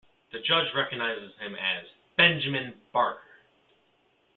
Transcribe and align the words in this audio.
The 0.31 0.39
Judge 0.39 0.73
recognizes 0.73 1.31
him 1.39 1.53
as 1.55 1.85
"Benjamin 2.17 2.73
Barker! 2.91 3.21